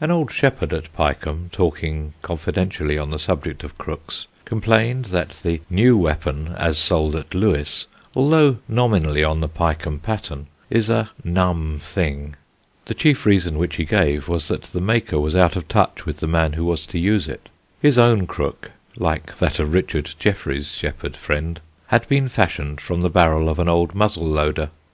An 0.00 0.10
old 0.10 0.32
shepherd 0.32 0.72
at 0.72 0.90
Pyecombe, 0.96 1.50
talking 1.52 2.14
confidentially 2.22 2.96
on 2.96 3.10
the 3.10 3.18
subject 3.18 3.62
of 3.62 3.76
crooks, 3.76 4.26
complained 4.46 5.04
that 5.12 5.40
the 5.42 5.60
new 5.68 5.94
weapon 5.94 6.54
as 6.56 6.78
sold 6.78 7.14
at 7.14 7.34
Lewes, 7.34 7.86
although 8.16 8.56
nominally 8.66 9.22
on 9.22 9.42
the 9.42 9.46
Pyecombe 9.48 9.98
pattern, 9.98 10.46
is 10.70 10.88
a 10.88 11.10
"numb 11.22 11.78
thing." 11.82 12.34
The 12.86 12.94
chief 12.94 13.26
reason 13.26 13.58
which 13.58 13.76
he 13.76 13.84
gave 13.84 14.26
was 14.26 14.48
that 14.48 14.62
the 14.62 14.80
maker 14.80 15.20
was 15.20 15.36
out 15.36 15.54
of 15.54 15.68
touch 15.68 16.06
with 16.06 16.20
the 16.20 16.26
man 16.26 16.54
who 16.54 16.64
was 16.64 16.86
to 16.86 16.98
use 16.98 17.28
it. 17.28 17.50
His 17.78 17.98
own 17.98 18.26
crook 18.26 18.70
(like 18.96 19.36
that 19.36 19.58
of 19.58 19.74
Richard 19.74 20.14
Jefferies' 20.18 20.78
shepherd 20.78 21.14
friend) 21.14 21.60
had 21.88 22.08
been 22.08 22.30
fashioned 22.30 22.80
from 22.80 23.02
the 23.02 23.10
barrel 23.10 23.50
of 23.50 23.58
an 23.58 23.68
old 23.68 23.94
muzzle 23.94 24.26
loader. 24.26 24.70